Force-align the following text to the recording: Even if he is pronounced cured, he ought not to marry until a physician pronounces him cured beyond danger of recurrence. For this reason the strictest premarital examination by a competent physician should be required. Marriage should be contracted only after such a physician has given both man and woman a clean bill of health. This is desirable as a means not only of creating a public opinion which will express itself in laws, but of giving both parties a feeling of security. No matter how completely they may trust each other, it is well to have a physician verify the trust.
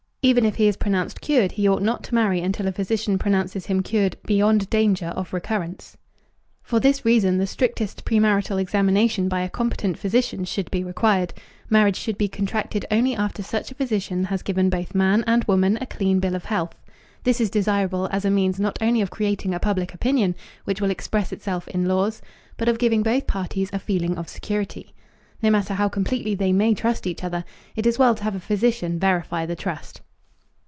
Even 0.23 0.45
if 0.45 0.57
he 0.57 0.67
is 0.67 0.77
pronounced 0.77 1.19
cured, 1.19 1.53
he 1.53 1.67
ought 1.67 1.81
not 1.81 2.03
to 2.03 2.13
marry 2.13 2.41
until 2.41 2.67
a 2.67 2.71
physician 2.71 3.17
pronounces 3.17 3.65
him 3.65 3.81
cured 3.81 4.15
beyond 4.23 4.69
danger 4.69 5.07
of 5.07 5.33
recurrence. 5.33 5.97
For 6.61 6.79
this 6.79 7.03
reason 7.03 7.39
the 7.39 7.47
strictest 7.47 8.05
premarital 8.05 8.61
examination 8.61 9.27
by 9.27 9.41
a 9.41 9.49
competent 9.49 9.97
physician 9.97 10.45
should 10.45 10.69
be 10.69 10.83
required. 10.83 11.33
Marriage 11.71 11.95
should 11.95 12.19
be 12.19 12.27
contracted 12.27 12.85
only 12.91 13.15
after 13.15 13.41
such 13.41 13.71
a 13.71 13.75
physician 13.75 14.25
has 14.25 14.43
given 14.43 14.69
both 14.69 14.93
man 14.93 15.23
and 15.25 15.43
woman 15.45 15.75
a 15.81 15.87
clean 15.87 16.19
bill 16.19 16.35
of 16.35 16.45
health. 16.45 16.75
This 17.23 17.41
is 17.41 17.49
desirable 17.49 18.07
as 18.11 18.23
a 18.23 18.29
means 18.29 18.59
not 18.59 18.77
only 18.79 19.01
of 19.01 19.09
creating 19.09 19.55
a 19.55 19.59
public 19.59 19.91
opinion 19.91 20.35
which 20.65 20.79
will 20.79 20.91
express 20.91 21.31
itself 21.31 21.67
in 21.67 21.85
laws, 21.87 22.21
but 22.57 22.69
of 22.69 22.77
giving 22.77 23.01
both 23.01 23.25
parties 23.25 23.71
a 23.73 23.79
feeling 23.79 24.19
of 24.19 24.29
security. 24.29 24.93
No 25.41 25.49
matter 25.49 25.73
how 25.73 25.89
completely 25.89 26.35
they 26.35 26.53
may 26.53 26.75
trust 26.75 27.07
each 27.07 27.23
other, 27.23 27.43
it 27.75 27.87
is 27.87 27.97
well 27.97 28.13
to 28.13 28.23
have 28.23 28.35
a 28.35 28.39
physician 28.39 28.99
verify 28.99 29.47
the 29.47 29.55
trust. 29.55 30.01